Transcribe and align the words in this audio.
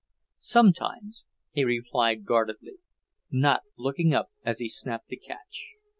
"Sometimes," 0.39 1.27
he 1.51 1.63
replied 1.63 2.25
guardedly, 2.25 2.77
not 3.29 3.61
looking 3.77 4.15
up 4.15 4.31
as 4.43 4.57
he 4.57 4.67
snapped 4.67 5.09
the 5.09 5.15
catch. 5.17 5.75